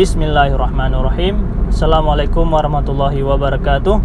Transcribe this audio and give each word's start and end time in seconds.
Bismillahirrahmanirrahim. 0.00 1.68
Assalamualaikum 1.68 2.48
warahmatullahi 2.48 3.20
wabarakatuh. 3.20 4.00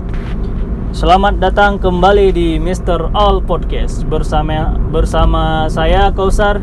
Selamat 0.91 1.39
datang 1.39 1.79
kembali 1.79 2.35
di 2.35 2.59
Mr. 2.59 3.15
All 3.15 3.39
Podcast. 3.39 4.03
Bersama 4.03 4.75
bersama 4.91 5.71
saya 5.71 6.11
Kausar. 6.11 6.59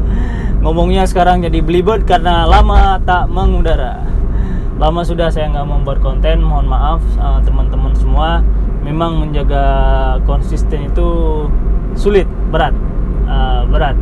Ngomongnya 0.64 1.04
sekarang 1.04 1.44
jadi 1.44 1.60
belibet 1.60 2.08
karena 2.08 2.48
lama 2.48 2.96
tak 3.04 3.28
mengudara. 3.28 4.00
Lama 4.80 5.04
sudah 5.04 5.28
saya 5.28 5.52
nggak 5.52 5.68
membuat 5.68 6.00
konten 6.00 6.40
Mohon 6.40 6.72
maaf 6.72 7.04
uh, 7.20 7.36
teman-teman 7.44 7.92
semua. 7.92 8.40
Memang 8.80 9.20
menjaga 9.20 9.64
konsisten 10.24 10.88
itu 10.88 11.44
sulit, 11.92 12.24
berat 12.48 12.72
uh, 13.28 13.60
Berat. 13.68 14.00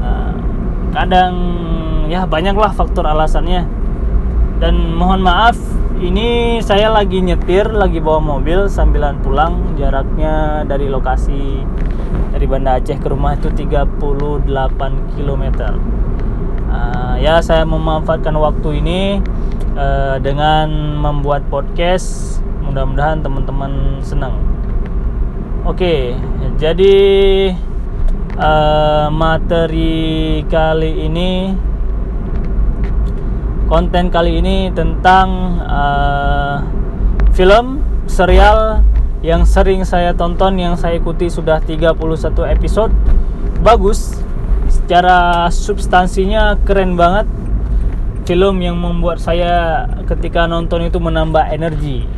Uh, 0.00 0.32
Kadang 0.88 1.36
ya 2.08 2.24
banyaklah 2.24 2.72
faktor 2.72 3.04
alasannya 3.04 3.79
dan 4.60 4.92
mohon 4.92 5.24
maaf 5.24 5.56
ini 6.00 6.60
saya 6.60 6.92
lagi 6.92 7.24
nyetir 7.24 7.64
lagi 7.72 7.96
bawa 7.96 8.20
mobil 8.20 8.68
sambilan 8.68 9.16
pulang 9.24 9.72
jaraknya 9.80 10.68
dari 10.68 10.92
lokasi 10.92 11.64
dari 12.36 12.44
Banda 12.44 12.76
Aceh 12.76 13.00
ke 13.00 13.08
rumah 13.08 13.40
itu 13.40 13.48
38 13.48 13.96
km 15.16 15.44
uh, 16.68 17.16
ya 17.16 17.40
saya 17.40 17.64
memanfaatkan 17.64 18.36
waktu 18.36 18.84
ini 18.84 19.00
uh, 19.76 20.20
dengan 20.20 20.96
membuat 21.00 21.44
podcast. 21.48 22.38
Mudah-mudahan 22.60 23.18
teman-teman 23.24 23.98
senang. 24.04 24.36
Oke 25.64 26.16
jadi 26.60 26.96
uh, 28.36 29.08
materi 29.08 30.44
kali 30.52 31.08
ini 31.08 31.56
konten 33.70 34.10
kali 34.10 34.42
ini 34.42 34.74
tentang 34.74 35.62
uh, 35.62 36.58
film 37.30 37.78
serial 38.10 38.82
yang 39.22 39.46
sering 39.46 39.86
saya 39.86 40.10
tonton 40.10 40.58
yang 40.58 40.74
saya 40.74 40.98
ikuti 40.98 41.30
sudah 41.30 41.62
31 41.62 41.94
episode. 42.50 42.90
Bagus 43.62 44.18
secara 44.66 45.46
substansinya 45.54 46.58
keren 46.66 46.98
banget. 46.98 47.30
Film 48.26 48.58
yang 48.58 48.74
membuat 48.78 49.22
saya 49.22 49.86
ketika 50.06 50.50
nonton 50.50 50.90
itu 50.90 50.98
menambah 50.98 51.46
energi. 51.54 52.10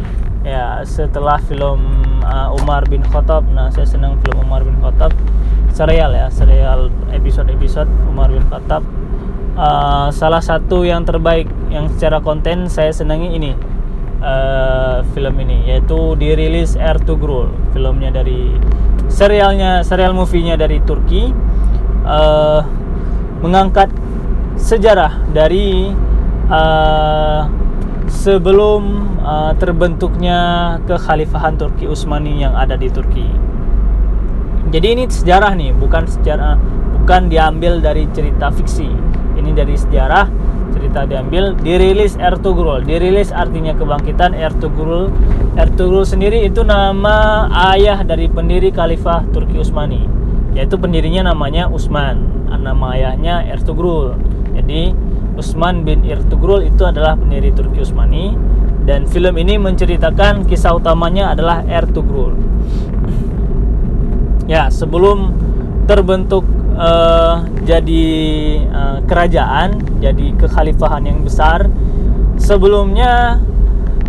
Ya 0.42 0.80
setelah 0.88 1.36
film 1.44 1.80
uh, 2.24 2.56
Umar 2.64 2.88
bin 2.88 3.04
Khattab. 3.04 3.44
Nah 3.52 3.68
saya 3.68 3.84
senang 3.84 4.16
film 4.24 4.40
Umar 4.40 4.64
bin 4.64 4.80
Khattab. 4.80 5.12
Serial 5.76 6.16
ya 6.16 6.32
serial 6.32 6.88
episode-episode 7.12 7.88
Umar 8.08 8.32
bin 8.32 8.44
Khattab 8.48 9.01
uh, 9.56 10.08
salah 10.12 10.40
satu 10.40 10.84
yang 10.84 11.04
terbaik 11.04 11.48
yang 11.68 11.88
secara 11.92 12.20
konten 12.20 12.68
saya 12.68 12.92
senangi 12.92 13.32
ini 13.36 13.52
uh, 14.20 15.04
film 15.12 15.34
ini 15.40 15.68
yaitu 15.68 16.16
dirilis 16.16 16.76
Ertugrul 16.76 17.52
filmnya 17.72 18.12
dari 18.12 18.56
serialnya 19.12 19.84
serial 19.84 20.16
movie-nya 20.16 20.56
dari 20.56 20.80
Turki. 20.82 21.32
Uh, 22.02 22.66
mengangkat 23.42 23.90
sejarah 24.54 25.22
dari 25.34 25.90
uh, 26.46 27.46
sebelum 28.06 28.82
uh, 29.22 29.54
terbentuknya 29.58 30.38
kekhalifahan 30.86 31.58
Turki 31.58 31.90
Utsmani 31.90 32.42
yang 32.42 32.54
ada 32.54 32.78
di 32.78 32.86
Turki. 32.90 33.26
Jadi 34.70 34.86
ini 34.94 35.04
sejarah 35.10 35.58
nih, 35.58 35.74
bukan 35.74 36.06
sejarah 36.06 36.54
bukan 37.02 37.26
diambil 37.26 37.82
dari 37.82 38.06
cerita 38.14 38.54
fiksi 38.54 38.90
ini 39.42 39.50
dari 39.50 39.74
sejarah 39.74 40.30
cerita 40.72 41.04
diambil 41.04 41.58
dirilis 41.58 42.14
Ertugrul 42.16 42.86
dirilis 42.86 43.34
artinya 43.34 43.74
kebangkitan 43.74 44.38
Ertugrul 44.38 45.10
Ertugrul 45.58 46.06
sendiri 46.06 46.46
itu 46.46 46.62
nama 46.62 47.50
ayah 47.74 48.00
dari 48.06 48.30
pendiri 48.30 48.70
Khalifah 48.70 49.26
Turki 49.34 49.58
Utsmani 49.58 50.06
yaitu 50.52 50.76
pendirinya 50.76 51.32
namanya 51.32 51.68
Utsman. 51.68 52.28
Nama 52.62 52.94
ayahnya 52.94 53.42
Ertugrul 53.50 54.14
jadi 54.54 54.94
Utsman 55.34 55.82
bin 55.82 56.06
Ertugrul 56.06 56.62
itu 56.62 56.86
adalah 56.86 57.18
pendiri 57.18 57.50
Turki 57.50 57.82
Utsmani. 57.82 58.38
Dan 58.86 59.06
film 59.06 59.34
ini 59.38 59.58
menceritakan 59.58 60.46
kisah 60.46 60.74
utamanya 60.74 61.34
adalah 61.34 61.66
Ertugrul 61.66 62.38
ya 64.50 64.68
sebelum 64.68 65.32
terbentuk 65.86 66.42
uh, 66.76 67.46
jadi 67.62 68.06
uh, 68.68 68.98
kerajaan, 69.06 70.00
jadi 70.00 70.34
kekhalifahan 70.36 71.04
yang 71.06 71.20
besar. 71.22 71.68
Sebelumnya 72.40 73.38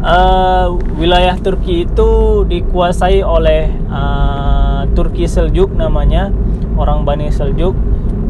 uh, 0.01 0.73
wilayah 0.97 1.37
Turki 1.37 1.85
itu 1.85 2.43
dikuasai 2.47 3.21
oleh 3.21 3.69
uh, 3.87 4.87
Turki 4.93 5.29
Seljuk 5.29 5.73
namanya, 5.73 6.29
orang 6.75 7.05
Bani 7.07 7.29
Seljuk. 7.29 7.75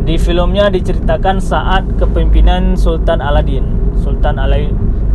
Di 0.04 0.20
filmnya 0.20 0.68
diceritakan 0.68 1.40
saat 1.40 1.88
kepemimpinan 1.96 2.76
Sultan 2.76 3.24
Aladin, 3.24 3.96
Sultan 4.04 4.36
Alai 4.36 4.68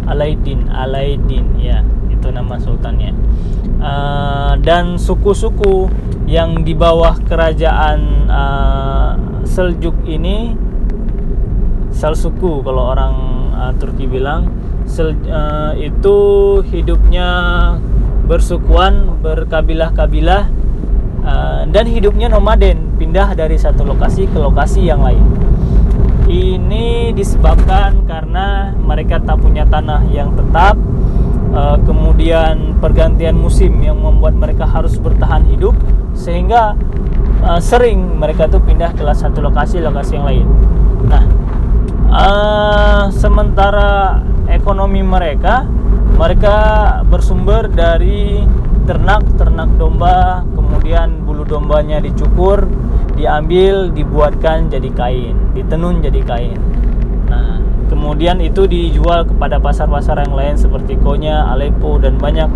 Alaidin, 0.09 0.73
Alaidin 0.73 1.61
ya, 1.61 1.85
itu 2.19 2.29
nama 2.35 2.59
sultannya. 2.59 3.15
Uh, 3.79 4.59
dan 4.59 4.99
suku-suku 4.99 5.87
yang 6.27 6.67
di 6.67 6.75
bawah 6.75 7.15
kerajaan 7.25 8.27
uh, 8.27 9.13
Seljuk 9.47 9.95
ini 10.05 10.53
Selsuku 11.95 12.61
kalau 12.67 12.91
orang 12.91 13.15
uh, 13.55 13.73
Turki 13.79 14.11
bilang 14.11 14.51
Sel, 14.85 15.15
uh, 15.31 15.73
itu 15.79 16.19
hidupnya 16.69 17.29
bersukuan 18.29 19.19
berkabilah-kabilah 19.25 20.51
uh, 21.25 21.63
dan 21.71 21.85
hidupnya 21.89 22.29
nomaden 22.29 22.99
pindah 23.01 23.33
dari 23.33 23.57
satu 23.57 23.89
lokasi 23.89 24.29
ke 24.29 24.37
lokasi 24.37 24.85
yang 24.85 25.01
lain 25.01 25.23
ini 26.29 27.17
disebabkan 27.17 28.05
karena 28.05 28.77
mereka 28.77 29.17
tak 29.17 29.41
punya 29.41 29.65
tanah 29.65 30.05
yang 30.13 30.37
tetap 30.37 30.77
uh, 31.53 31.77
kemudian 31.83 32.77
pergantian 32.83 33.37
musim 33.37 33.79
yang 33.81 34.01
membuat 34.01 34.35
mereka 34.35 34.65
harus 34.65 34.97
bertahan 34.99 35.45
hidup 35.49 35.75
sehingga 36.13 36.75
uh, 37.45 37.61
sering 37.63 38.19
mereka 38.19 38.51
tuh 38.51 38.61
pindah 38.63 38.93
ke 38.95 39.03
satu 39.05 39.45
lokasi 39.45 39.81
lokasi 39.81 40.19
yang 40.19 40.27
lain. 40.27 40.47
Nah, 41.07 41.25
uh, 42.11 43.03
sementara 43.15 44.23
ekonomi 44.51 45.05
mereka 45.05 45.69
mereka 46.19 46.57
bersumber 47.07 47.71
dari 47.71 48.43
ternak 48.89 49.23
ternak 49.39 49.71
domba, 49.79 50.43
kemudian 50.57 51.23
bulu 51.23 51.45
dombanya 51.45 52.03
dicukur, 52.03 52.67
diambil, 53.15 53.93
dibuatkan 53.93 54.67
jadi 54.67 54.91
kain, 54.97 55.37
ditenun 55.55 56.03
jadi 56.03 56.21
kain. 56.25 56.59
Nah, 57.29 57.63
kemudian 57.99 58.39
itu 58.39 58.71
dijual 58.71 59.27
kepada 59.27 59.59
pasar-pasar 59.59 60.23
yang 60.23 60.39
lain 60.39 60.55
seperti 60.55 60.95
Konya, 61.03 61.51
Aleppo 61.51 61.99
dan 61.99 62.15
banyak 62.15 62.47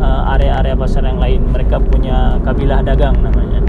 Eh, 0.00 0.22
area-area 0.32 0.72
uh, 0.72 0.80
pasar 0.80 1.04
yang 1.04 1.20
lain. 1.20 1.44
Mereka 1.52 1.76
punya 1.92 2.40
kabilah 2.40 2.80
dagang 2.80 3.20
namanya. 3.20 3.60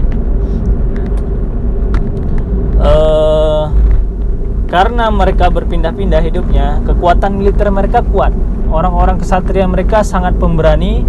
Uh, 2.80 3.68
karena 4.72 5.12
mereka 5.12 5.52
berpindah-pindah 5.52 6.24
hidupnya 6.24 6.80
kekuatan 6.88 7.36
militer 7.36 7.68
mereka 7.68 8.00
kuat. 8.00 8.32
Orang-orang 8.72 9.20
kesatria 9.20 9.68
mereka 9.68 10.00
sangat 10.00 10.32
pemberani 10.40 11.04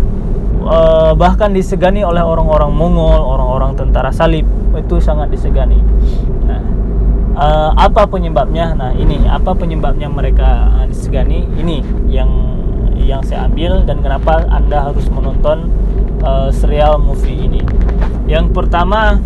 uh, 0.67 1.15
bahkan 1.15 1.55
disegani 1.55 2.03
oleh 2.03 2.19
orang-orang 2.19 2.75
Mongol 2.75 3.23
orang-orang 3.23 3.79
tentara 3.79 4.11
salib. 4.11 4.43
Itu 4.75 4.99
sangat 4.99 5.31
disegani. 5.31 5.79
Nah 6.43 6.72
uh, 7.35 7.71
apa 7.77 8.05
penyebabnya 8.09 8.73
nah 8.73 8.91
ini 8.93 9.25
apa 9.29 9.53
penyebabnya 9.53 10.09
mereka 10.09 10.69
uh, 10.79 10.85
disegani 10.85 11.45
ini 11.57 11.81
yang 12.09 12.53
yang 13.03 13.21
saya 13.21 13.51
ambil 13.51 13.83
dan 13.83 13.99
kenapa 13.99 14.47
Anda 14.47 14.89
harus 14.89 15.05
menonton 15.11 15.69
uh, 16.23 16.49
serial 16.49 16.97
movie 16.97 17.35
ini. 17.35 17.61
Yang 18.25 18.55
pertama 18.55 19.19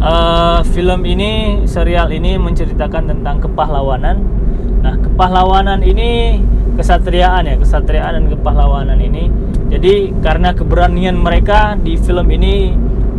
uh, 0.00 0.62
film 0.70 1.02
ini 1.02 1.62
serial 1.66 2.14
ini 2.14 2.38
menceritakan 2.38 3.10
tentang 3.10 3.42
kepahlawanan. 3.42 4.16
Nah, 4.80 4.94
kepahlawanan 5.02 5.82
ini 5.82 6.40
kesatriaan 6.78 7.50
ya, 7.50 7.58
kesatriaan 7.58 8.22
dan 8.22 8.26
kepahlawanan 8.30 9.02
ini. 9.02 9.28
Jadi 9.66 10.14
karena 10.22 10.54
keberanian 10.54 11.18
mereka 11.18 11.74
di 11.74 11.98
film 11.98 12.30
ini 12.30 12.70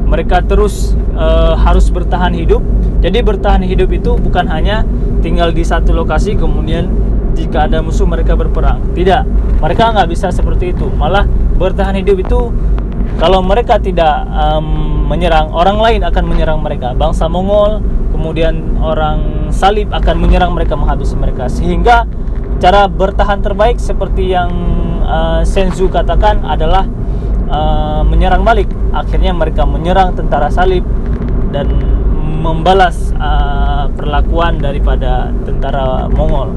mereka 0.07 0.39
terus 0.39 0.95
uh, 1.19 1.59
harus 1.59 1.91
bertahan 1.91 2.31
hidup. 2.31 2.63
Jadi 2.97 3.21
bertahan 3.21 3.61
hidup 3.61 3.93
itu 3.93 4.17
bukan 4.17 4.49
hanya 4.49 4.81
tinggal 5.21 5.53
di 5.53 5.61
satu 5.61 5.93
lokasi 5.93 6.33
kemudian 6.33 6.89
jika 7.37 7.69
ada 7.69 7.85
musuh 7.85 8.09
mereka 8.09 8.33
berperang. 8.33 8.81
Tidak, 8.97 9.21
mereka 9.61 9.93
nggak 9.93 10.09
bisa 10.09 10.33
seperti 10.33 10.73
itu. 10.73 10.89
Malah 10.97 11.29
bertahan 11.61 11.93
hidup 12.01 12.17
itu 12.17 12.49
kalau 13.21 13.45
mereka 13.45 13.77
tidak 13.77 14.25
um, 14.29 15.05
menyerang, 15.05 15.53
orang 15.53 15.77
lain 15.77 16.01
akan 16.01 16.23
menyerang 16.25 16.59
mereka. 16.61 16.97
Bangsa 16.97 17.29
Mongol, 17.29 17.81
kemudian 18.13 18.81
orang 18.81 19.49
Salib 19.53 19.93
akan 19.93 20.15
menyerang 20.17 20.51
mereka, 20.57 20.73
menghabisi 20.73 21.13
mereka. 21.13 21.47
Sehingga 21.47 22.09
cara 22.57 22.89
bertahan 22.89 23.45
terbaik 23.45 23.77
seperti 23.77 24.33
yang 24.33 24.49
uh, 25.05 25.41
Senzu 25.45 25.87
katakan 25.93 26.41
adalah 26.45 26.85
uh, 27.49 28.01
menyerang 28.03 28.41
balik. 28.41 28.69
Akhirnya 28.93 29.31
mereka 29.33 29.63
menyerang 29.63 30.17
tentara 30.17 30.49
salib 30.49 30.83
dan 31.53 31.69
membalas 32.47 33.11
uh, 33.19 33.91
perlakuan 33.91 34.63
daripada 34.63 35.35
tentara 35.43 36.07
Mongol. 36.07 36.55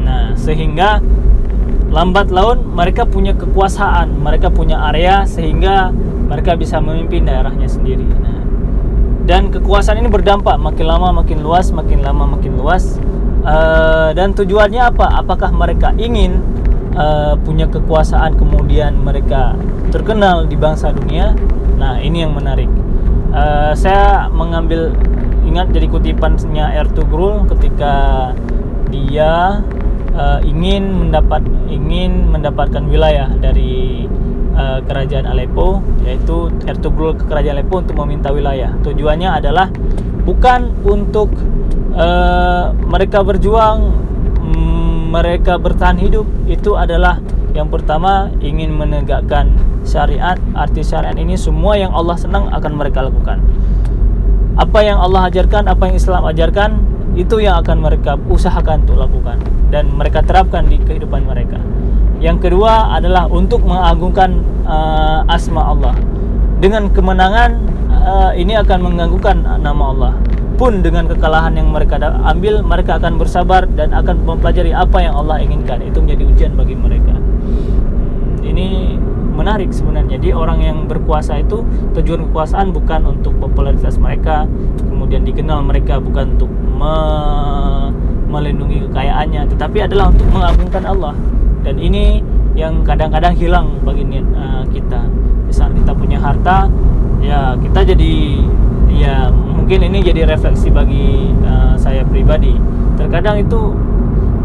Nah, 0.00 0.32
sehingga 0.40 1.04
lambat 1.92 2.32
laun 2.32 2.64
mereka 2.72 3.04
punya 3.04 3.36
kekuasaan, 3.36 4.16
mereka 4.16 4.48
punya 4.48 4.88
area 4.88 5.28
sehingga 5.28 5.92
mereka 6.28 6.56
bisa 6.56 6.80
memimpin 6.80 7.28
daerahnya 7.28 7.68
sendiri. 7.68 8.04
Nah, 8.04 8.40
dan 9.28 9.52
kekuasaan 9.52 10.00
ini 10.00 10.08
berdampak 10.08 10.56
makin 10.56 10.86
lama 10.88 11.12
makin 11.20 11.44
luas, 11.44 11.68
makin 11.68 12.00
lama 12.00 12.24
makin 12.24 12.56
luas. 12.56 12.96
Uh, 13.44 14.12
dan 14.12 14.36
tujuannya 14.36 14.92
apa? 14.92 15.24
Apakah 15.24 15.48
mereka 15.52 15.96
ingin 15.96 16.40
uh, 16.96 17.32
punya 17.40 17.64
kekuasaan 17.68 18.36
kemudian 18.36 18.96
mereka 19.00 19.56
terkenal 19.88 20.44
di 20.44 20.56
bangsa 20.56 20.92
dunia? 20.92 21.32
Nah, 21.80 22.00
ini 22.00 22.24
yang 22.24 22.36
menarik. 22.36 22.68
Uh, 23.28 23.76
saya 23.76 24.32
mengambil 24.32 24.96
ingat 25.44 25.68
dari 25.68 25.84
kutipannya 25.84 26.80
Ertugrul 26.80 27.44
ketika 27.44 28.32
dia 28.88 29.60
uh, 30.16 30.40
ingin 30.44 31.08
mendapat 31.08 31.44
ingin 31.68 32.32
mendapatkan 32.32 32.84
wilayah 32.88 33.28
dari 33.36 34.08
uh, 34.56 34.80
kerajaan 34.84 35.28
Aleppo 35.28 35.84
yaitu 36.08 36.48
Ertugrul 36.64 37.16
ke 37.16 37.28
kerajaan 37.28 37.60
Aleppo 37.60 37.84
untuk 37.84 38.00
meminta 38.00 38.32
wilayah. 38.32 38.72
Tujuannya 38.80 39.28
adalah 39.28 39.68
bukan 40.24 40.72
untuk 40.88 41.28
uh, 41.96 42.72
mereka 42.72 43.20
berjuang 43.20 43.92
mm, 44.40 45.12
mereka 45.12 45.56
bertahan 45.60 46.00
hidup 46.00 46.24
itu 46.48 46.76
adalah 46.76 47.20
yang 47.58 47.66
pertama 47.66 48.30
ingin 48.38 48.70
menegakkan 48.70 49.50
syariat 49.82 50.38
arti 50.54 50.86
syariat 50.86 51.18
ini 51.18 51.34
semua 51.34 51.74
yang 51.74 51.90
Allah 51.90 52.14
senang 52.14 52.46
akan 52.54 52.72
mereka 52.78 53.02
lakukan 53.02 53.42
apa 54.54 54.78
yang 54.86 55.02
Allah 55.02 55.26
ajarkan 55.26 55.66
apa 55.66 55.90
yang 55.90 55.96
Islam 55.98 56.22
ajarkan 56.30 56.70
itu 57.18 57.42
yang 57.42 57.58
akan 57.58 57.82
mereka 57.82 58.14
usahakan 58.30 58.86
untuk 58.86 59.02
lakukan 59.02 59.42
dan 59.74 59.90
mereka 59.90 60.22
terapkan 60.22 60.70
di 60.70 60.78
kehidupan 60.78 61.26
mereka 61.26 61.58
yang 62.18 62.42
kedua 62.42 62.98
adalah 62.98 63.30
untuk 63.30 63.62
mengagungkan 63.62 64.42
uh, 64.66 65.22
asma 65.30 65.70
Allah. 65.70 65.94
Dengan 66.58 66.90
kemenangan 66.90 67.50
uh, 67.94 68.30
ini 68.34 68.58
akan 68.58 68.78
mengganggukan 68.90 69.38
nama 69.62 69.84
Allah. 69.94 70.12
Pun 70.58 70.82
dengan 70.82 71.06
kekalahan 71.06 71.54
yang 71.54 71.70
mereka 71.70 72.02
ambil, 72.26 72.66
mereka 72.66 72.98
akan 72.98 73.14
bersabar 73.14 73.70
dan 73.78 73.94
akan 73.94 74.26
mempelajari 74.26 74.74
apa 74.74 74.98
yang 74.98 75.14
Allah 75.14 75.38
inginkan. 75.38 75.78
Itu 75.86 76.02
menjadi 76.02 76.22
ujian 76.26 76.52
bagi 76.58 76.74
mereka. 76.74 77.14
Ini 78.48 78.96
menarik 79.38 79.70
sebenarnya. 79.70 80.18
Jadi 80.18 80.34
orang 80.34 80.58
yang 80.64 80.78
berkuasa 80.90 81.38
itu 81.38 81.62
tujuan 81.94 82.26
kekuasaan 82.28 82.74
bukan 82.74 83.06
untuk 83.06 83.38
popularitas 83.38 83.94
mereka, 84.00 84.50
kemudian 84.82 85.22
dikenal 85.22 85.62
mereka 85.62 86.02
bukan 86.02 86.34
untuk 86.34 86.50
me 86.50 86.94
melindungi 88.28 88.84
kekayaannya, 88.90 89.48
tetapi 89.56 89.88
adalah 89.88 90.12
untuk 90.12 90.28
mengagungkan 90.28 90.84
Allah. 90.84 91.14
Dan 91.64 91.80
ini 91.80 92.20
yang 92.58 92.82
kadang-kadang 92.84 93.32
hilang 93.38 93.78
bagi 93.86 94.04
uh, 94.34 94.66
kita. 94.68 95.06
Di 95.48 95.52
saat 95.54 95.72
kita 95.72 95.96
punya 95.96 96.20
harta 96.20 96.68
ya 97.24 97.56
kita 97.56 97.82
jadi 97.82 98.14
ya 98.92 99.32
mungkin 99.32 99.80
ini 99.90 100.04
jadi 100.04 100.28
refleksi 100.28 100.68
bagi 100.68 101.32
uh, 101.46 101.72
saya 101.78 102.04
pribadi. 102.04 102.52
Terkadang 103.00 103.40
itu 103.40 103.72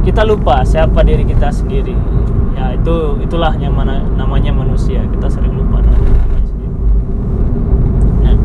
kita 0.03 0.23
lupa 0.23 0.63
siapa 0.63 1.03
diri 1.03 1.27
kita 1.27 1.51
sendiri 1.51 1.95
ya 2.53 2.77
itu 2.77 2.95
itulah 3.25 3.53
yang 3.57 3.73
mana 3.73 4.01
namanya 4.13 4.53
manusia 4.53 5.01
kita 5.09 5.27
sering 5.29 5.53
lupa 5.53 5.81
nah 8.21 8.35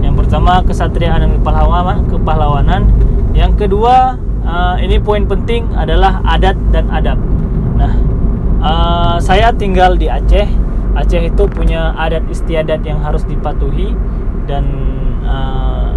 yang 0.00 0.14
pertama 0.14 0.62
kesatriaan 0.62 1.26
dan 1.26 1.30
kepahlawanan 1.42 2.06
kepahlawanan 2.06 2.82
yang 3.34 3.52
kedua 3.58 4.16
uh, 4.46 4.76
ini 4.78 5.02
poin 5.02 5.26
penting 5.26 5.66
adalah 5.74 6.22
adat 6.26 6.54
dan 6.70 6.86
adab 6.92 7.18
Nah, 7.82 7.94
uh, 8.62 9.16
saya 9.18 9.50
tinggal 9.54 9.98
di 9.98 10.06
Aceh. 10.06 10.46
Aceh 10.92 11.22
itu 11.24 11.42
punya 11.50 11.96
adat 11.98 12.22
istiadat 12.30 12.84
yang 12.86 13.02
harus 13.02 13.24
dipatuhi 13.26 13.96
dan 14.46 14.64
uh, 15.26 15.96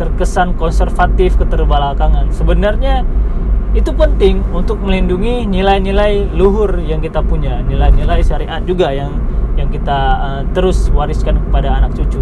terkesan 0.00 0.56
konservatif 0.56 1.36
keterbelakangan. 1.36 2.32
Sebenarnya 2.32 3.04
itu 3.70 3.90
penting 3.94 4.42
untuk 4.50 4.82
melindungi 4.82 5.46
nilai-nilai 5.46 6.34
luhur 6.34 6.82
yang 6.82 6.98
kita 6.98 7.22
punya, 7.22 7.62
nilai-nilai 7.62 8.18
syariat 8.22 8.58
juga 8.66 8.90
yang 8.90 9.14
yang 9.54 9.70
kita 9.70 9.98
uh, 10.18 10.42
terus 10.56 10.90
wariskan 10.90 11.38
kepada 11.48 11.78
anak 11.78 11.94
cucu. 11.94 12.18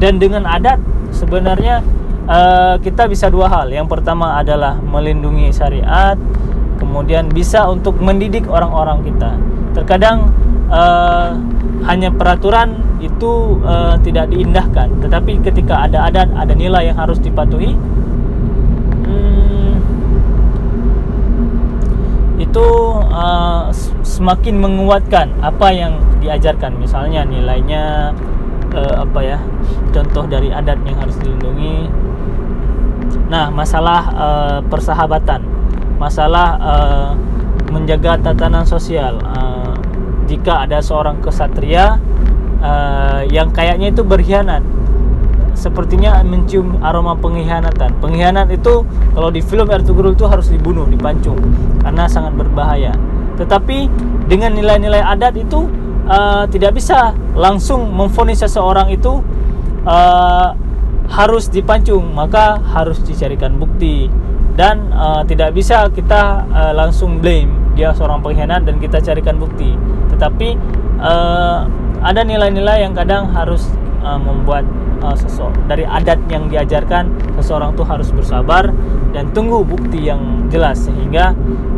Dan 0.00 0.16
dengan 0.20 0.44
adat 0.48 0.80
sebenarnya 1.12 1.84
uh, 2.28 2.76
kita 2.80 3.08
bisa 3.08 3.28
dua 3.28 3.48
hal. 3.48 3.68
Yang 3.72 3.92
pertama 3.92 4.40
adalah 4.40 4.80
melindungi 4.80 5.52
syariat, 5.52 6.16
kemudian 6.80 7.28
bisa 7.28 7.68
untuk 7.68 7.96
mendidik 8.00 8.48
orang-orang 8.48 9.04
kita. 9.04 9.36
Terkadang 9.76 10.32
uh, 10.72 11.36
hanya 11.84 12.08
peraturan 12.08 12.80
itu 13.04 13.60
uh, 13.60 14.00
tidak 14.00 14.32
diindahkan, 14.32 14.88
tetapi 15.04 15.44
ketika 15.44 15.84
ada 15.84 16.08
adat, 16.08 16.32
ada 16.32 16.56
nilai 16.56 16.88
yang 16.88 16.96
harus 16.96 17.20
dipatuhi, 17.20 17.76
hmm, 19.04 19.72
itu 22.56 22.72
uh, 23.12 23.68
semakin 24.00 24.56
menguatkan 24.56 25.28
apa 25.44 25.68
yang 25.76 26.00
diajarkan. 26.24 26.80
Misalnya 26.80 27.28
nilainya 27.28 28.16
uh, 28.72 29.04
apa 29.04 29.20
ya? 29.20 29.38
Contoh 29.92 30.24
dari 30.24 30.48
adat 30.48 30.80
yang 30.88 30.96
harus 30.96 31.20
dilindungi. 31.20 31.92
Nah, 33.28 33.52
masalah 33.52 34.00
uh, 34.16 34.58
persahabatan 34.72 35.44
masalah 36.00 36.56
uh, 36.60 37.10
menjaga 37.68 38.16
tatanan 38.24 38.64
sosial. 38.64 39.20
Uh, 39.20 39.76
jika 40.24 40.64
ada 40.64 40.80
seorang 40.80 41.20
kesatria 41.20 42.00
uh, 42.64 43.20
yang 43.28 43.52
kayaknya 43.52 43.92
itu 43.92 44.00
berkhianat, 44.00 44.64
sepertinya 45.56 46.20
mencium 46.22 46.78
aroma 46.84 47.16
pengkhianatan. 47.16 47.96
Pengkhianat 47.98 48.52
itu 48.52 48.84
kalau 49.16 49.32
di 49.32 49.40
film 49.40 49.72
Ertugrul 49.72 50.12
itu 50.12 50.28
harus 50.28 50.52
dibunuh, 50.52 50.84
dipancung 50.86 51.40
karena 51.80 52.04
sangat 52.06 52.36
berbahaya. 52.36 52.92
Tetapi 53.40 53.88
dengan 54.28 54.52
nilai-nilai 54.52 55.00
adat 55.00 55.34
itu 55.40 55.66
uh, 56.06 56.44
tidak 56.52 56.76
bisa 56.76 57.16
langsung 57.32 57.88
memfonis 57.90 58.44
seseorang 58.44 58.92
itu 58.92 59.24
uh, 59.88 60.52
harus 61.08 61.48
dipancung, 61.48 62.12
maka 62.12 62.60
harus 62.60 63.00
dicarikan 63.00 63.56
bukti 63.56 64.12
dan 64.56 64.88
uh, 64.90 65.20
tidak 65.28 65.52
bisa 65.52 65.86
kita 65.92 66.48
uh, 66.48 66.72
langsung 66.72 67.20
blame 67.20 67.52
dia 67.76 67.92
seorang 67.92 68.24
pengkhianat 68.24 68.64
dan 68.64 68.80
kita 68.80 69.04
carikan 69.04 69.36
bukti 69.36 69.76
tetapi 70.16 70.56
uh, 70.96 71.68
ada 72.00 72.24
nilai-nilai 72.24 72.88
yang 72.88 72.96
kadang 72.96 73.28
harus 73.36 73.68
uh, 74.00 74.16
membuat 74.16 74.64
uh, 75.02 75.16
dari 75.66 75.84
adat 75.84 76.20
yang 76.30 76.48
diajarkan 76.48 77.10
seseorang 77.40 77.74
tuh 77.76 77.84
harus 77.84 78.08
bersabar 78.12 78.70
dan 79.12 79.32
tunggu 79.32 79.64
bukti 79.64 80.08
yang 80.08 80.46
jelas 80.48 80.84
sehingga 80.84 81.32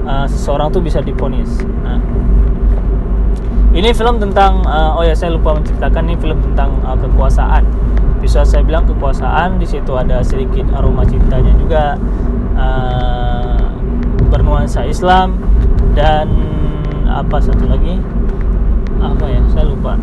uh, 0.07 0.27
seseorang 0.27 0.71
tuh 0.71 0.83
bisa 0.83 1.03
diponis. 1.03 1.63
Nah 1.83 1.99
ini 3.79 3.95
film 3.95 4.19
tentang 4.19 4.65
uh, 4.67 4.99
oh 4.99 5.05
ya 5.07 5.15
saya 5.15 5.37
lupa 5.37 5.55
menceritakan 5.55 6.03
ini 6.11 6.17
film 6.19 6.39
tentang 6.53 6.83
uh, 6.83 6.99
kekuasaan. 6.99 7.63
Bisa 8.19 8.43
saya 8.43 8.67
bilang 8.67 8.83
kekuasaan 8.91 9.63
di 9.63 9.67
situ 9.69 9.95
ada 9.95 10.19
sedikit 10.27 10.67
aroma 10.75 11.07
cintanya 11.07 11.55
juga 11.55 11.95
uh, 12.59 13.71
bernuansa 14.35 14.83
Islam 14.83 15.39
dan 15.95 16.27
apa 17.07 17.39
satu 17.39 17.71
lagi? 17.71 18.03
Apa 18.99 19.25
ya? 19.31 19.41
Saya 19.55 19.71
lupa 19.71 19.95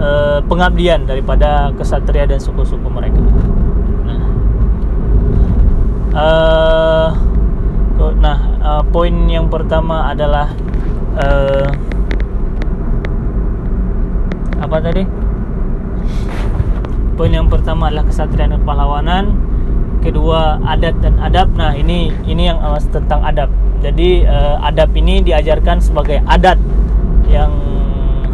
uh, 0.00 0.38
pengabdian 0.48 1.04
daripada 1.04 1.70
kesatria 1.76 2.24
dan 2.24 2.40
suku-suku 2.40 2.88
mereka. 2.88 3.20
Nah 4.08 4.20
uh, 6.16 7.08
nah 8.20 8.38
uh, 8.64 8.82
poin 8.88 9.12
yang 9.28 9.46
pertama 9.52 10.08
adalah 10.08 10.50
uh, 11.20 11.68
apa 14.60 14.76
tadi? 14.80 15.04
Poin 17.16 17.32
yang 17.32 17.52
pertama 17.52 17.92
adalah 17.92 18.08
kesatria 18.08 18.48
dan 18.48 18.64
pahlawanan. 18.64 19.36
Kedua 20.00 20.56
adat 20.64 20.96
dan 21.04 21.20
adab. 21.20 21.52
Nah 21.52 21.76
ini 21.76 22.08
ini 22.24 22.48
yang 22.48 22.60
tentang 22.88 23.20
adab. 23.20 23.52
Jadi 23.84 24.24
uh, 24.24 24.56
adab 24.64 24.92
ini 24.96 25.20
diajarkan 25.20 25.80
sebagai 25.80 26.24
adat 26.24 26.56
yang 27.28 27.52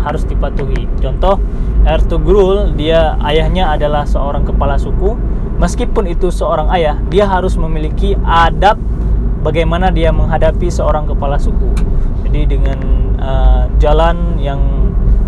harus 0.06 0.22
dipatuhi. 0.22 0.86
Contoh 1.02 1.42
Ertugrul 1.86 2.74
dia 2.74 3.14
ayahnya 3.22 3.70
adalah 3.70 4.02
seorang 4.02 4.42
kepala 4.42 4.74
suku. 4.74 5.14
Meskipun 5.56 6.10
itu 6.10 6.34
seorang 6.34 6.66
ayah 6.74 6.98
dia 7.06 7.30
harus 7.30 7.54
memiliki 7.54 8.18
adab 8.26 8.74
bagaimana 9.46 9.94
dia 9.94 10.10
menghadapi 10.10 10.66
seorang 10.66 11.06
kepala 11.06 11.38
suku. 11.38 11.70
Jadi 12.26 12.58
dengan 12.58 12.78
uh, 13.22 13.70
jalan 13.78 14.34
yang 14.42 14.58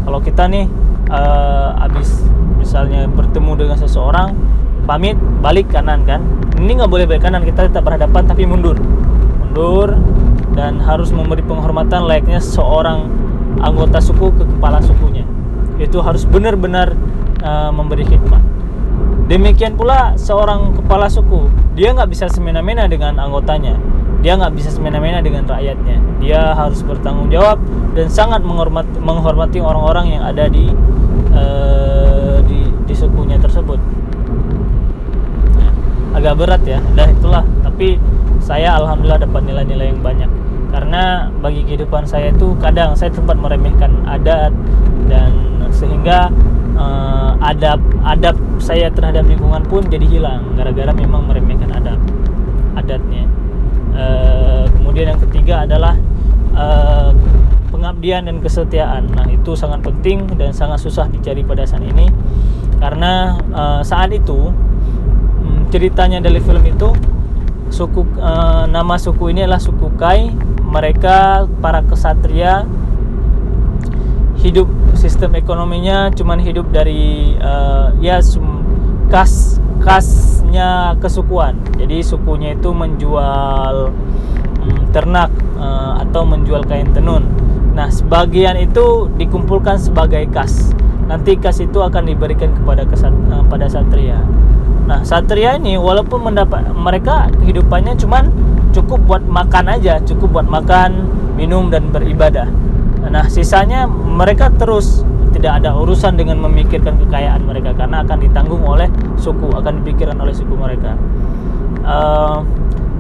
kalau 0.03 0.19
kita 0.19 0.51
nih 0.51 0.67
uh, 1.15 1.79
habis 1.79 2.27
misalnya 2.59 3.07
bertemu 3.07 3.55
dengan 3.55 3.79
seseorang 3.79 4.35
pamit 4.83 5.15
balik 5.39 5.71
kanan 5.71 6.03
kan. 6.03 6.19
Ini 6.59 6.75
nggak 6.75 6.91
boleh 6.91 7.07
balik 7.07 7.23
kanan 7.23 7.47
kita 7.47 7.71
tetap 7.71 7.87
berhadapan 7.87 8.27
tapi 8.27 8.51
mundur. 8.51 8.75
Mundur 9.47 9.95
dan 10.59 10.83
harus 10.83 11.15
memberi 11.15 11.47
penghormatan 11.47 12.03
layaknya 12.03 12.43
seorang 12.43 13.18
anggota 13.63 13.99
suku 13.99 14.31
ke 14.35 14.45
kepala 14.47 14.79
sukunya. 14.83 15.27
Itu 15.79 16.03
harus 16.03 16.27
benar-benar 16.27 16.95
uh, 17.43 17.71
memberi 17.71 18.07
khidmat. 18.07 18.43
Demikian 19.29 19.77
pula 19.77 20.17
seorang 20.17 20.73
kepala 20.73 21.05
suku 21.13 21.53
dia 21.77 21.93
nggak 21.93 22.11
bisa 22.11 22.27
semena-mena 22.33 22.89
dengan 22.89 23.21
anggotanya. 23.21 23.77
Dia 24.19 24.35
nggak 24.35 24.51
bisa 24.57 24.75
semena-mena 24.75 25.23
dengan 25.23 25.47
rakyatnya. 25.47 26.03
Dia 26.19 26.57
harus 26.57 26.83
bertanggung 26.83 27.31
jawab 27.31 27.63
dan 27.95 28.11
sangat 28.11 28.43
menghormati 28.43 28.99
menghormati 28.99 29.63
orang-orang 29.63 30.19
yang 30.19 30.23
ada 30.27 30.51
di 30.51 30.67
uh, 31.37 32.43
di, 32.43 32.67
di 32.89 32.95
sukunya 32.97 33.39
tersebut. 33.39 33.79
Agak 36.19 36.35
berat 36.35 36.63
ya 36.67 36.83
dan 36.99 37.15
itulah. 37.15 37.47
Tapi 37.63 37.95
saya 38.43 38.75
alhamdulillah 38.81 39.23
dapat 39.23 39.45
nilai-nilai 39.47 39.93
yang 39.95 40.03
banyak 40.03 40.31
karena 40.69 41.33
bagi 41.41 41.65
kehidupan 41.65 42.05
saya 42.05 42.33
itu 42.33 42.53
kadang 42.61 42.93
saya 42.93 43.09
sempat 43.13 43.41
meremehkan 43.41 44.05
adat 44.05 44.53
dan 45.09 45.33
sehingga 45.73 46.29
uh, 46.77 47.37
adab 47.41 47.81
adab 48.05 48.37
saya 48.61 48.93
terhadap 48.93 49.25
lingkungan 49.25 49.65
pun 49.65 49.85
jadi 49.89 50.05
hilang 50.05 50.45
gara-gara 50.55 50.93
memang 50.93 51.29
meremehkan 51.29 51.73
adab 51.73 51.99
adatnya 52.77 53.29
Eh, 53.99 54.65
kemudian 54.79 55.11
yang 55.11 55.21
ketiga 55.27 55.67
adalah 55.67 55.99
uh, 56.55 57.11
pengabdian 57.75 58.31
dan 58.31 58.39
kesetiaan. 58.39 59.11
Nah, 59.11 59.27
itu 59.27 59.59
sangat 59.59 59.83
penting 59.83 60.23
dan 60.39 60.55
sangat 60.55 60.79
susah 60.87 61.11
dicari 61.11 61.43
pada 61.43 61.67
saat 61.67 61.83
ini 61.83 62.07
karena 62.79 63.35
uh, 63.51 63.83
saat 63.83 64.15
itu 64.15 64.55
um, 65.43 65.67
ceritanya 65.75 66.23
dari 66.23 66.39
film 66.39 66.63
itu 66.63 66.95
suku 67.75 68.07
uh, 68.23 68.71
nama 68.71 68.95
suku 68.95 69.35
ini 69.35 69.43
adalah 69.43 69.59
suku 69.59 69.91
Kai. 69.99 70.31
Mereka 70.69 71.49
para 71.65 71.81
kesatria 71.83 72.69
hidup 74.39 74.71
sistem 74.95 75.35
ekonominya 75.35 76.15
cuman 76.15 76.39
hidup 76.39 76.71
dari 76.71 77.35
uh, 77.43 77.91
ya 77.99 78.23
kas 79.09 79.59
khasnya 79.83 80.99
kesukuan. 81.01 81.57
Jadi 81.81 82.05
sukunya 82.05 82.55
itu 82.55 82.71
menjual 82.71 83.95
hmm, 84.63 84.93
ternak 84.93 85.33
uh, 85.57 86.03
atau 86.03 86.29
menjual 86.29 86.67
kain 86.67 86.93
tenun. 86.93 87.25
Nah, 87.73 87.89
sebagian 87.89 88.59
itu 88.59 89.07
dikumpulkan 89.17 89.79
sebagai 89.79 90.27
kas. 90.35 90.75
Nanti 91.07 91.39
kas 91.39 91.63
itu 91.63 91.79
akan 91.81 92.11
diberikan 92.11 92.53
kepada 92.53 92.85
kesat, 92.85 93.15
uh, 93.33 93.47
pada 93.47 93.71
satria. 93.71 94.19
Nah, 94.89 95.05
satria 95.05 95.61
ini 95.61 95.77
walaupun 95.77 96.33
mendapat 96.33 96.65
mereka 96.73 97.29
kehidupannya 97.37 98.01
cuman 98.01 98.33
cukup 98.73 99.05
buat 99.05 99.23
makan 99.29 99.77
aja, 99.77 100.01
cukup 100.01 100.41
buat 100.41 100.49
makan, 100.49 101.05
minum 101.37 101.69
dan 101.69 101.93
beribadah. 101.93 102.49
Nah, 103.05 103.29
sisanya 103.29 103.85
mereka 103.89 104.49
terus 104.49 105.05
tidak 105.37 105.61
ada 105.61 105.77
urusan 105.77 106.17
dengan 106.17 106.41
memikirkan 106.41 106.97
kekayaan 107.05 107.45
mereka 107.45 107.77
karena 107.77 108.01
akan 108.01 108.19
ditanggung 108.21 108.65
oleh 108.65 108.89
suku 109.21 109.53
akan 109.53 109.85
dipikirkan 109.85 110.17
oleh 110.19 110.33
suku 110.33 110.57
mereka. 110.57 110.97
Uh, 111.85 112.41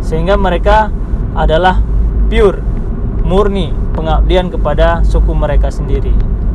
sehingga 0.04 0.36
mereka 0.36 0.92
adalah 1.32 1.80
pure 2.28 2.60
murni 3.24 3.72
pengabdian 3.96 4.52
kepada 4.52 5.00
suku 5.04 5.32
mereka 5.32 5.72
sendiri. 5.72 6.12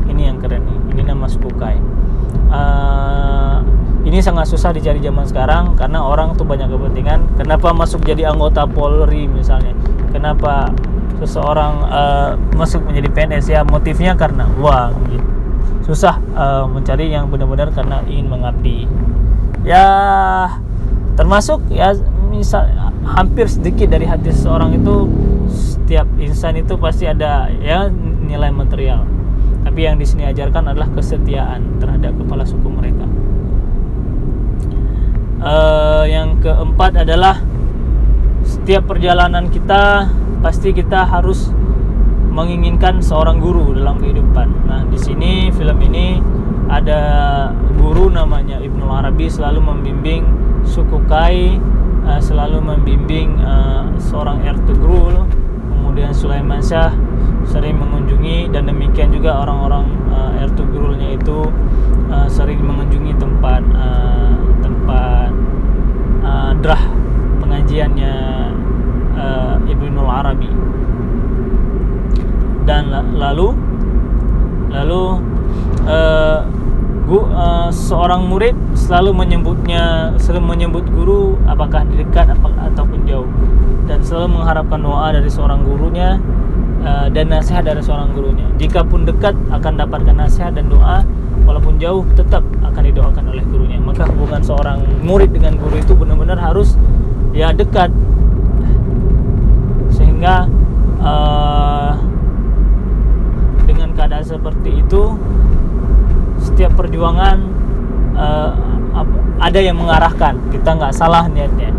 Ini 0.10 0.30
yang 0.34 0.38
keren 0.38 0.62
nih 0.66 0.78
ini 0.94 1.02
nama 1.10 1.26
suku 1.26 1.50
Kai. 1.58 1.78
Uh, 2.54 3.73
ini 4.14 4.22
sangat 4.22 4.46
susah 4.46 4.70
dicari 4.70 5.02
zaman 5.02 5.26
sekarang 5.26 5.74
karena 5.74 5.98
orang 5.98 6.38
tuh 6.38 6.46
banyak 6.46 6.70
kepentingan. 6.70 7.34
Kenapa 7.34 7.74
masuk 7.74 8.06
jadi 8.06 8.30
anggota 8.30 8.70
Polri 8.70 9.26
misalnya? 9.26 9.74
Kenapa 10.14 10.70
seseorang 11.18 11.74
uh, 11.90 12.38
masuk 12.54 12.86
menjadi 12.86 13.10
PNS 13.10 13.46
ya 13.50 13.66
motifnya 13.66 14.14
karena 14.14 14.46
uang 14.62 14.92
gitu. 15.10 15.28
Susah 15.90 16.22
uh, 16.38 16.70
mencari 16.70 17.10
yang 17.10 17.26
benar-benar 17.34 17.74
karena 17.74 18.06
ingin 18.06 18.30
mengabdi. 18.30 18.86
Ya 19.66 19.90
termasuk 21.18 21.66
ya 21.74 21.98
misal 22.30 22.70
hampir 23.18 23.50
sedikit 23.50 23.90
dari 23.90 24.06
hati 24.06 24.30
seseorang 24.30 24.78
itu 24.78 25.10
setiap 25.50 26.06
insan 26.22 26.62
itu 26.62 26.78
pasti 26.78 27.10
ada 27.10 27.50
ya 27.66 27.90
nilai 28.30 28.54
material. 28.54 29.10
Tapi 29.66 29.90
yang 29.90 29.98
di 29.98 30.06
sini 30.06 30.30
ajarkan 30.30 30.70
adalah 30.70 30.94
kesetiaan 30.94 31.82
terhadap 31.82 32.14
kepala 32.14 32.46
suku 32.46 32.70
mereka 32.70 33.10
uh, 35.44 36.04
yang 36.08 36.40
keempat 36.40 37.04
adalah 37.04 37.44
setiap 38.44 38.88
perjalanan 38.88 39.52
kita 39.52 40.08
pasti 40.40 40.72
kita 40.72 41.08
harus 41.08 41.52
menginginkan 42.34 43.00
seorang 43.00 43.38
guru 43.38 43.78
dalam 43.78 44.02
kehidupan. 44.02 44.48
Nah, 44.66 44.82
di 44.90 44.98
sini 44.98 45.54
film 45.54 45.78
ini 45.86 46.18
ada 46.72 47.02
guru 47.78 48.10
namanya 48.10 48.58
Ibnu 48.58 48.90
Arabi 48.90 49.30
selalu 49.30 49.62
membimbing 49.62 50.26
suku 50.66 50.98
Kai, 51.06 51.60
uh, 52.08 52.18
selalu 52.24 52.64
membimbing 52.64 53.38
uh, 53.44 53.94
seorang 54.02 54.42
Ertugrul, 54.48 55.28
kemudian 55.70 56.10
Sulaiman 56.16 56.64
Shah 56.64 56.96
sering 57.44 57.78
mengunjungi 57.78 58.50
dan 58.50 58.66
demikian 58.72 59.12
juga 59.14 59.44
orang-orang 59.44 60.03
uh, 60.14 60.38
Ertugrulnya 60.38 61.18
itu 61.18 61.50
uh, 62.14 62.30
sering 62.30 62.62
mengunjungi 62.62 63.18
tempat 63.18 63.66
uh, 63.74 64.38
tempat 64.62 65.34
uh, 66.22 66.52
drah 66.62 66.84
pengajiannya 67.42 68.16
uh, 69.18 69.58
Ibnu 69.66 70.02
Arabi. 70.06 70.52
Dan 72.64 72.94
lalu 73.20 73.52
lalu 74.72 75.04
uh, 75.84 76.48
gu, 77.04 77.20
uh, 77.34 77.68
seorang 77.74 78.30
murid 78.30 78.56
selalu 78.72 79.12
menyebutnya 79.12 80.16
selalu 80.16 80.56
menyebut 80.56 80.86
guru 80.88 81.36
apakah 81.50 81.84
dekat 81.90 82.32
ataupun 82.40 83.04
jauh. 83.04 83.28
Dan 83.84 84.00
selalu 84.00 84.40
mengharapkan 84.40 84.80
doa 84.80 85.12
dari 85.12 85.28
seorang 85.28 85.68
gurunya 85.68 86.24
uh, 86.84 87.08
dan 87.10 87.32
nasihat 87.32 87.64
dari 87.66 87.82
seorang 87.82 88.14
gurunya. 88.14 88.48
Jika 88.60 88.86
pun 88.86 89.08
dekat 89.08 89.34
akan 89.50 89.74
dapatkan 89.80 90.16
nasihat 90.16 90.54
dan 90.54 90.70
doa. 90.70 91.02
Walaupun 91.44 91.76
jauh 91.76 92.08
tetap 92.16 92.40
akan 92.64 92.84
didoakan 92.88 93.24
oleh 93.36 93.44
gurunya. 93.44 93.76
Maka 93.82 94.08
hubungan 94.08 94.40
seorang 94.40 94.84
murid 95.04 95.36
dengan 95.36 95.60
guru 95.60 95.76
itu 95.76 95.92
benar-benar 95.92 96.40
harus 96.40 96.80
ya 97.36 97.52
dekat. 97.52 97.92
Sehingga 99.92 100.48
uh, 101.04 102.00
keadaan 104.04 104.26
seperti 104.28 104.84
itu 104.84 105.16
setiap 106.44 106.76
perjuangan 106.76 107.40
uh, 108.20 108.52
ada 109.40 109.60
yang 109.64 109.80
mengarahkan. 109.80 110.36
Kita 110.52 110.76
nggak 110.76 110.92
salah 110.92 111.32
niatnya. 111.32 111.72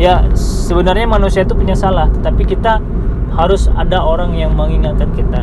Ya 0.00 0.24
sebenarnya 0.32 1.04
manusia 1.04 1.44
itu 1.44 1.52
punya 1.52 1.76
salah 1.76 2.08
tetapi 2.08 2.48
kita 2.48 2.80
harus 3.34 3.70
ada 3.78 4.02
orang 4.02 4.34
yang 4.34 4.52
mengingatkan 4.54 5.10
kita. 5.14 5.42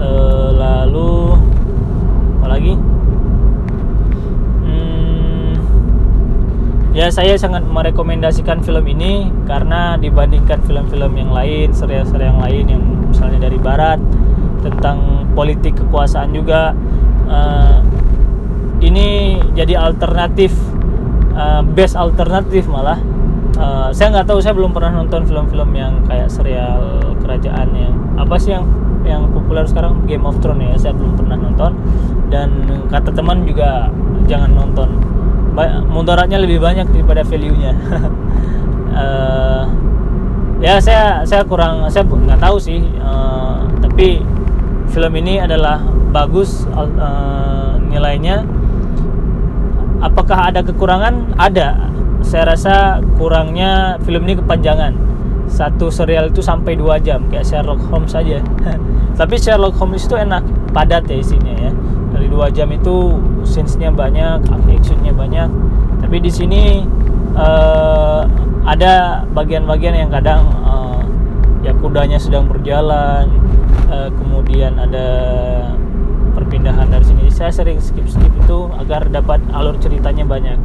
Uh, 0.00 0.50
lalu 0.56 1.36
apa 2.40 2.46
lagi? 2.48 2.74
Hmm, 4.64 5.52
ya 6.96 7.08
saya 7.12 7.36
sangat 7.36 7.64
merekomendasikan 7.68 8.64
film 8.64 8.84
ini 8.88 9.28
karena 9.44 9.96
dibandingkan 10.00 10.60
film-film 10.64 11.12
yang 11.16 11.30
lain 11.32 11.72
serial-serial 11.72 12.36
yang 12.36 12.40
lain 12.40 12.64
yang 12.68 12.82
misalnya 13.10 13.50
dari 13.50 13.58
barat 13.60 14.00
tentang 14.60 15.26
politik 15.32 15.76
kekuasaan 15.80 16.36
juga 16.36 16.76
uh, 17.28 17.80
ini 18.80 19.38
jadi 19.52 19.76
alternatif 19.76 20.52
uh, 21.36 21.64
best 21.64 21.96
alternatif 21.96 22.68
malah 22.68 23.00
uh, 23.60 23.88
saya 23.92 24.08
nggak 24.16 24.26
tahu 24.26 24.40
saya 24.40 24.56
belum 24.56 24.72
pernah 24.72 25.04
nonton 25.04 25.28
film-film 25.28 25.70
yang 25.76 26.00
kayak 26.08 26.32
serial 26.32 27.04
kerajaan 27.20 27.68
yang 27.76 27.94
apa 28.16 28.34
sih 28.40 28.56
yang 28.56 28.64
yang 29.04 29.28
populer 29.32 29.64
sekarang? 29.64 30.04
Game 30.04 30.24
of 30.28 30.40
Thrones 30.40 30.64
ya 30.64 30.76
saya 30.88 30.92
belum 30.96 31.16
pernah 31.16 31.36
nonton. 31.36 31.72
Dan 32.32 32.48
kata 32.88 33.10
teman 33.12 33.44
juga 33.44 33.88
jangan 34.28 34.50
nonton. 34.54 34.88
Mudaratnya 35.90 36.40
lebih 36.40 36.62
banyak 36.62 36.88
daripada 36.88 37.20
value-nya. 37.26 37.72
Uh, 38.94 39.64
ya 40.66 40.80
saya 40.80 41.24
saya 41.24 41.42
kurang 41.44 41.88
saya 41.92 42.06
nggak 42.06 42.40
tahu 42.40 42.56
sih. 42.60 42.80
Uh, 43.00 43.66
tapi 43.82 44.22
film 44.92 45.12
ini 45.20 45.42
adalah 45.42 45.82
bagus 46.14 46.64
uh, 46.72 47.76
nilainya. 47.82 48.46
Apakah 50.00 50.48
ada 50.48 50.64
kekurangan? 50.64 51.36
Ada 51.36 51.89
saya 52.22 52.54
rasa 52.54 53.00
kurangnya 53.16 54.00
film 54.04 54.24
ini 54.28 54.38
kepanjangan. 54.38 54.92
Satu 55.50 55.90
serial 55.90 56.30
itu 56.30 56.38
sampai 56.38 56.78
dua 56.78 57.02
jam 57.02 57.26
kayak 57.26 57.42
Sherlock 57.42 57.82
Holmes 57.90 58.14
saja 58.14 58.38
tapi 59.18 59.34
Sherlock 59.34 59.74
Holmes 59.82 60.06
itu 60.06 60.14
enak 60.14 60.46
padat 60.72 61.04
ya 61.10 61.20
isinya 61.20 61.54
ya. 61.58 61.70
Dari 62.10 62.26
dua 62.30 62.48
jam 62.48 62.70
itu 62.70 63.18
scenes-nya 63.44 63.92
banyak 63.92 64.40
actionnya 64.46 65.12
banyak. 65.12 65.48
Tapi 66.00 66.16
di 66.24 66.32
sini 66.32 66.62
uh, 67.36 68.24
ada 68.64 69.24
bagian-bagian 69.36 69.94
yang 70.06 70.10
kadang 70.10 70.48
uh, 70.64 71.04
ya 71.60 71.76
kudanya 71.76 72.16
sedang 72.16 72.48
berjalan 72.48 73.28
uh, 73.92 74.08
kemudian 74.08 74.80
ada 74.80 75.08
perpindahan 76.32 76.88
dari 76.88 77.04
sini. 77.04 77.28
Saya 77.28 77.52
sering 77.52 77.76
skip 77.76 78.08
skip 78.08 78.32
itu 78.40 78.72
agar 78.80 79.04
dapat 79.12 79.44
alur 79.52 79.76
ceritanya 79.76 80.24
banyak 80.24 80.56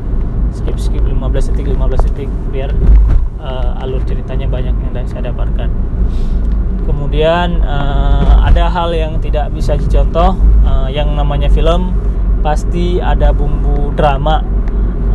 skip 0.55 0.79
skip 0.79 1.03
15 1.03 1.51
detik 1.51 1.67
15 1.75 2.07
detik 2.07 2.29
biar 2.55 2.71
uh, 3.43 3.83
alur 3.83 3.99
ceritanya 4.07 4.47
banyak 4.47 4.71
yang 4.71 5.07
saya 5.07 5.29
dapatkan. 5.29 5.69
Kemudian 6.85 7.65
uh, 7.65 8.45
ada 8.45 8.69
hal 8.69 8.93
yang 8.93 9.17
tidak 9.19 9.51
bisa 9.51 9.75
dicontoh 9.75 10.37
uh, 10.63 10.87
yang 10.87 11.11
namanya 11.13 11.51
film. 11.51 11.93
Pasti 12.45 13.01
ada 13.01 13.33
bumbu 13.33 13.89
drama 13.97 14.39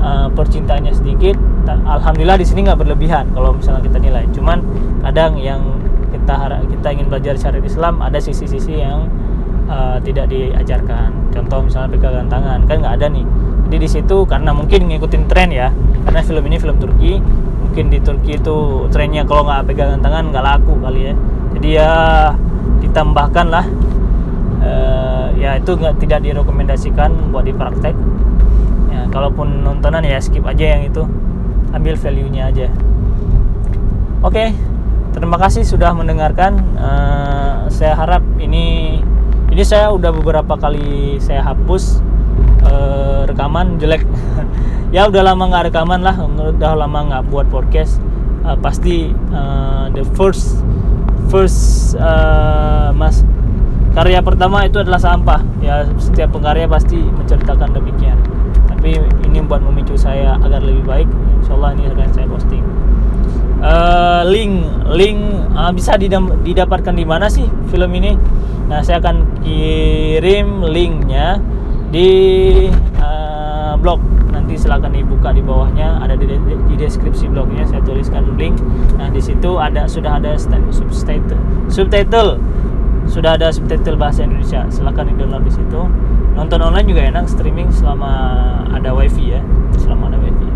uh, 0.02 0.28
percintaannya 0.34 0.92
sedikit. 0.92 1.38
Alhamdulillah 1.70 2.34
di 2.34 2.46
sini 2.46 2.66
nggak 2.66 2.82
berlebihan 2.82 3.30
kalau 3.30 3.54
misalnya 3.54 3.86
kita 3.86 3.98
nilai. 4.02 4.26
Cuman 4.34 4.58
kadang 5.06 5.38
yang 5.38 5.62
kita 6.10 6.34
kita 6.66 6.88
ingin 6.90 7.06
belajar 7.06 7.34
syariat 7.38 7.62
Islam 7.62 8.02
ada 8.02 8.18
sisi-sisi 8.18 8.82
yang 8.82 9.06
uh, 9.70 10.02
tidak 10.02 10.26
diajarkan. 10.26 11.14
Contoh 11.30 11.62
misalnya 11.62 11.94
pegangan 11.94 12.26
tangan 12.26 12.58
kan 12.66 12.76
nggak 12.82 12.94
ada 12.98 13.06
nih 13.06 13.26
jadi 13.70 13.86
di 13.86 13.86
situ 13.86 14.26
karena 14.26 14.50
mungkin 14.50 14.90
ngikutin 14.90 15.30
tren 15.30 15.54
ya. 15.54 15.70
Karena 16.02 16.26
film 16.26 16.42
ini 16.50 16.58
film 16.58 16.74
Turki. 16.82 17.22
Mungkin 17.62 17.86
di 17.86 18.02
Turki 18.02 18.34
itu 18.34 18.90
trennya 18.90 19.22
kalau 19.22 19.46
nggak 19.46 19.70
pegangan 19.70 20.02
tangan 20.02 20.34
nggak 20.34 20.42
laku 20.42 20.74
kali 20.82 21.00
ya. 21.06 21.14
Jadi 21.54 21.68
ya 21.78 21.92
ditambahkan 22.82 23.46
lah. 23.46 23.66
Uh, 24.60 25.30
ya 25.38 25.54
itu 25.54 25.70
nggak 25.70 26.02
tidak 26.02 26.18
direkomendasikan 26.26 27.30
buat 27.30 27.46
dipraktek. 27.46 27.94
Ya 28.90 29.06
kalaupun 29.14 29.62
nontonan 29.62 30.02
ya 30.02 30.18
skip 30.18 30.42
aja 30.42 30.74
yang 30.74 30.90
itu. 30.90 31.06
Ambil 31.70 31.94
value 31.94 32.26
nya 32.26 32.50
aja. 32.50 32.66
Oke 34.26 34.34
okay, 34.34 34.48
terima 35.14 35.38
kasih 35.38 35.62
sudah 35.62 35.94
mendengarkan. 35.94 36.58
Uh, 36.74 37.70
saya 37.70 37.94
harap 37.94 38.26
ini 38.42 38.98
ini 39.54 39.62
saya 39.62 39.94
udah 39.94 40.10
beberapa 40.10 40.58
kali 40.58 41.22
saya 41.22 41.46
hapus 41.46 42.02
uh, 42.70 43.26
rekaman 43.26 43.76
jelek. 43.82 44.06
Ya 44.90 45.06
udah 45.06 45.22
lama 45.22 45.46
nggak 45.46 45.70
rekaman 45.70 46.02
lah. 46.02 46.18
Udah 46.18 46.74
lama 46.74 47.06
nggak 47.06 47.30
buat 47.30 47.46
podcast. 47.46 48.02
Uh, 48.42 48.58
pasti 48.58 49.14
uh, 49.30 49.86
the 49.94 50.02
first 50.18 50.58
first 51.30 51.94
uh, 51.94 52.90
mas 52.90 53.22
karya 53.94 54.18
pertama 54.18 54.66
itu 54.66 54.82
adalah 54.82 54.98
sampah. 54.98 55.46
Ya 55.62 55.86
setiap 56.02 56.34
pengkarya 56.34 56.66
pasti 56.66 56.98
menceritakan 56.98 57.70
demikian. 57.70 58.18
Tapi 58.66 58.98
ini 59.30 59.38
buat 59.46 59.62
memicu 59.62 59.94
saya 59.94 60.34
agar 60.42 60.58
lebih 60.58 60.82
baik. 60.82 61.06
Insya 61.38 61.54
Allah 61.54 61.70
ini 61.78 61.86
akan 61.86 62.10
saya 62.10 62.26
posting. 62.26 62.64
Uh, 63.62 64.26
link 64.26 64.66
link 64.90 65.20
uh, 65.54 65.70
bisa 65.70 65.94
didapatkan 66.42 66.98
di 66.98 67.06
mana 67.06 67.30
sih 67.30 67.46
film 67.70 67.94
ini? 67.94 68.18
Nah 68.66 68.82
saya 68.82 68.98
akan 68.98 69.46
kirim 69.46 70.66
linknya 70.66 71.38
di 71.90 72.08
uh, 73.02 73.74
blog 73.74 73.98
nanti 74.30 74.54
silahkan 74.54 74.94
dibuka 74.94 75.34
di 75.34 75.42
bawahnya. 75.42 75.98
Ada 76.02 76.14
di, 76.14 76.26
di 76.40 76.74
deskripsi 76.78 77.26
blognya 77.30 77.66
saya 77.66 77.82
tuliskan 77.82 78.38
link. 78.38 78.56
Nah 78.96 79.10
di 79.10 79.18
situ 79.18 79.58
ada 79.58 79.90
sudah 79.90 80.22
ada 80.22 80.38
subtitle 80.38 81.38
subtitle. 81.66 82.38
Sudah 83.10 83.34
ada 83.34 83.50
subtitle 83.50 83.98
bahasa 83.98 84.22
Indonesia. 84.22 84.62
Silahkan 84.70 85.10
di 85.10 85.14
download 85.18 85.42
di 85.42 85.52
situ. 85.52 85.82
Nonton 86.38 86.62
online 86.62 86.86
juga 86.86 87.02
enak 87.10 87.26
streaming 87.26 87.68
selama 87.74 88.10
ada 88.70 88.94
wifi 88.94 89.34
ya. 89.34 89.42
Selama 89.74 90.14
ada 90.14 90.18
wifi. 90.22 90.48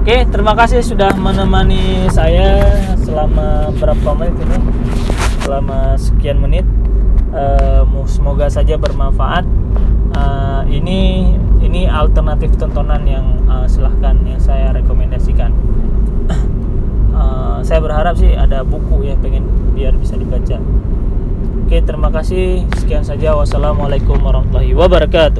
Oke 0.00 0.24
terima 0.32 0.56
kasih 0.56 0.80
sudah 0.80 1.12
menemani 1.20 2.08
saya 2.08 2.64
selama 2.96 3.68
berapa 3.76 4.16
menit 4.16 4.36
ini? 4.40 4.58
Selama 5.44 5.92
sekian 6.00 6.40
menit 6.40 6.64
uh, 7.34 7.82
semoga 8.06 8.50
saja 8.50 8.76
bermanfaat. 8.76 9.46
Uh, 10.10 10.62
ini 10.66 11.32
ini 11.62 11.86
alternatif 11.86 12.58
tontonan 12.58 13.06
yang 13.06 13.26
uh, 13.46 13.66
silahkan 13.70 14.18
yang 14.26 14.42
saya 14.42 14.74
rekomendasikan. 14.74 15.54
Uh, 17.14 17.62
saya 17.66 17.78
berharap 17.78 18.18
sih 18.18 18.34
ada 18.34 18.66
buku 18.66 19.06
ya 19.06 19.14
pengen 19.18 19.46
biar 19.74 19.94
bisa 19.94 20.18
dibaca. 20.18 20.58
Oke 21.66 21.78
terima 21.86 22.10
kasih. 22.10 22.66
Sekian 22.74 23.06
saja. 23.06 23.38
Wassalamualaikum 23.38 24.18
warahmatullahi 24.18 24.74
wabarakatuh 24.74 25.38